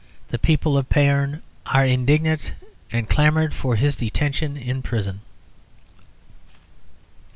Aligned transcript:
The 0.29 0.39
people 0.39 0.79
of 0.79 0.89
Payerne 0.89 1.43
are 1.67 1.85
indignant, 1.85 2.53
and 2.91 3.07
clamoured 3.07 3.53
for 3.53 3.75
his 3.75 3.95
detention 3.95 4.57
in 4.57 4.81
prison." 4.81 5.21